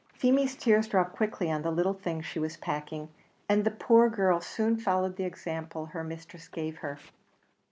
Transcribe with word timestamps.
Feemy's 0.15 0.55
tears 0.55 0.87
dropped 0.87 1.15
quickly 1.15 1.51
on 1.51 1.61
the 1.61 1.69
little 1.69 1.93
things 1.93 2.25
she 2.25 2.39
was 2.39 2.57
packing, 2.57 3.09
and 3.47 3.63
the 3.63 3.69
poor 3.69 4.09
girl 4.09 4.41
soon 4.41 4.75
followed 4.75 5.15
the 5.15 5.25
example 5.25 5.85
her 5.85 6.03
mistress 6.03 6.47
gave 6.47 6.77
her. 6.77 6.97